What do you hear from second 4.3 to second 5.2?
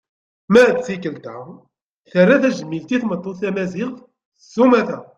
s umata.